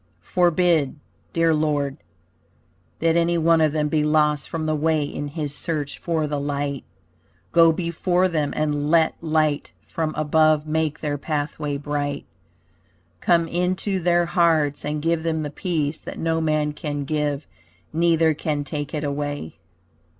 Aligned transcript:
Forbid, 0.23 0.95
dear 1.31 1.53
Lord, 1.53 1.97
that 2.97 3.15
any 3.15 3.37
one 3.37 3.61
of 3.61 3.71
them 3.71 3.87
be 3.87 4.03
lost 4.03 4.49
from 4.49 4.65
the 4.65 4.73
way 4.73 5.03
in 5.03 5.27
his 5.27 5.55
search 5.55 5.99
for 5.99 6.25
the 6.25 6.39
light. 6.39 6.83
Go 7.51 7.71
before 7.71 8.27
them 8.27 8.51
and 8.55 8.89
let 8.89 9.13
light 9.21 9.73
from 9.85 10.15
above 10.17 10.65
make 10.65 11.01
their 11.01 11.19
pathway 11.19 11.77
bright. 11.77 12.25
Come 13.19 13.47
into 13.47 13.99
their 13.99 14.25
hearts 14.25 14.83
and 14.83 15.03
give 15.03 15.21
them 15.21 15.43
the 15.43 15.51
peace 15.51 16.01
that 16.01 16.17
no 16.17 16.41
man 16.41 16.73
can 16.73 17.03
give, 17.05 17.45
neither 17.93 18.33
can 18.33 18.63
take 18.63 18.95
it 18.95 19.03
away. 19.03 19.59